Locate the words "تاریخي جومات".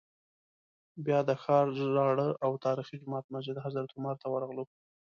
2.65-3.25